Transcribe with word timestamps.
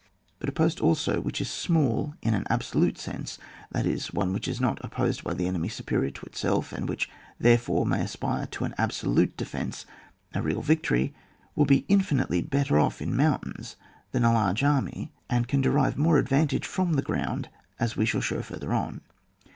But 0.39 0.49
a 0.49 0.51
post 0.51 0.81
also 0.81 1.21
which 1.21 1.39
is 1.39 1.49
small 1.51 2.15
in 2.23 2.33
an 2.33 2.47
absolute 2.49 2.97
sense, 2.97 3.37
that 3.71 3.85
is, 3.85 4.11
one 4.11 4.33
which 4.33 4.47
is 4.47 4.59
not 4.59 4.83
opposed 4.83 5.23
by 5.23 5.33
an 5.33 5.41
enemy 5.41 5.69
superior 5.69 6.09
to 6.09 6.25
itself, 6.25 6.73
and 6.73 6.89
which, 6.89 7.07
therefore, 7.39 7.85
may 7.85 8.01
aspire 8.01 8.47
to 8.47 8.63
an 8.65 8.73
absolute 8.79 9.37
defence, 9.37 9.85
a 10.33 10.41
real 10.41 10.63
victory, 10.63 11.13
will 11.55 11.65
be 11.67 11.85
infinitely 11.87 12.41
better 12.41 12.79
off 12.79 12.99
in 12.99 13.15
mountains 13.15 13.75
than 14.11 14.23
a 14.23 14.33
large 14.33 14.63
army, 14.63 15.11
and 15.29 15.47
can 15.47 15.61
derive 15.61 15.99
more 15.99 16.17
ad 16.17 16.27
vantage 16.27 16.65
from 16.65 16.93
the 16.93 17.03
ground 17.03 17.49
as 17.79 17.95
we 17.95 18.07
shall 18.07 18.21
show 18.21 18.41
further 18.41 18.73
on. 18.73 19.01